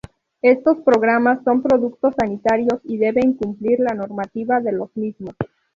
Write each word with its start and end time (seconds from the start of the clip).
Estos 0.41 0.77
programas 0.77 1.43
son 1.43 1.61
productos 1.61 2.15
sanitarios 2.19 2.79
y 2.85 2.97
deben 2.97 3.33
cumplir 3.33 3.79
la 3.79 3.93
normativa 3.93 4.59
de 4.59 4.71
los 4.71 4.89
mismos. 4.97 5.35